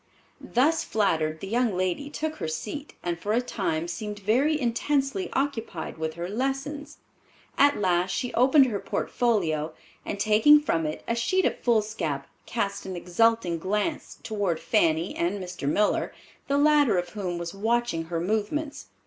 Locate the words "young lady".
1.47-2.09